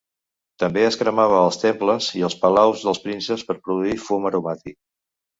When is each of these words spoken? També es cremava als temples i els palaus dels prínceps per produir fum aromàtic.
També 0.61 0.83
es 0.85 0.95
cremava 1.01 1.35
als 1.41 1.59
temples 1.63 2.07
i 2.19 2.23
els 2.29 2.35
palaus 2.45 2.85
dels 2.87 3.01
prínceps 3.03 3.43
per 3.51 3.57
produir 3.67 3.93
fum 4.07 4.25
aromàtic. 4.31 4.77